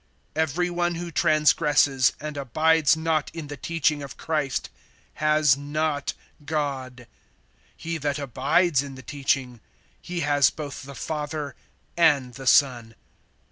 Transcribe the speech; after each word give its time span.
(9)Every 0.35 0.71
one 0.71 0.95
who 0.95 1.11
transgresses, 1.11 2.13
and 2.19 2.35
abides 2.35 2.95
not[1:8] 2.95 3.29
in 3.35 3.47
the 3.49 3.55
teaching 3.55 4.01
of 4.01 4.17
Christ, 4.17 4.71
has 5.21 5.55
not 5.55 6.15
God. 6.43 7.05
He 7.77 7.99
that 7.99 8.17
abides 8.17 8.81
in 8.81 8.95
the 8.95 9.03
teaching, 9.03 9.59
he 10.01 10.21
has 10.21 10.49
both 10.49 10.81
the 10.85 10.95
Father 10.95 11.55
and 11.95 12.33
the 12.33 12.47
Son. 12.47 12.95